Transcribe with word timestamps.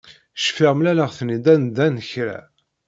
Cfiɣ 0.45 0.73
mlaleɣ-ten-id 0.75 1.45
anda 1.53 1.85
n 1.89 1.97
kra. 2.09 2.39